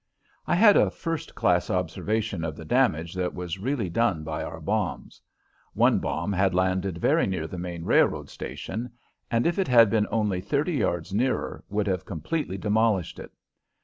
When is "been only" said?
9.91-10.41